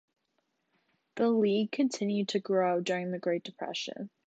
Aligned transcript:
The 1.13 1.29
League 1.29 1.71
continued 1.71 2.29
to 2.29 2.39
grow 2.39 2.81
during 2.81 3.11
the 3.11 3.19
Great 3.19 3.43
Depression. 3.43 4.09